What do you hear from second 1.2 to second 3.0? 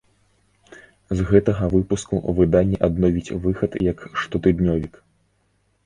гэтага выпуску выданне